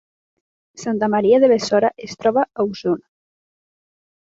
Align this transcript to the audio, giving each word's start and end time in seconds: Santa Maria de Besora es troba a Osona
Santa 0.83 1.09
Maria 1.15 1.41
de 1.43 1.51
Besora 1.51 1.93
es 2.07 2.19
troba 2.23 2.47
a 2.65 2.69
Osona 2.73 3.07